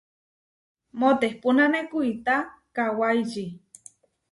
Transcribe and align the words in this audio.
Moʼtepunane 0.99 1.79
kuitá 1.91 2.35
kawáiči. 2.75 3.45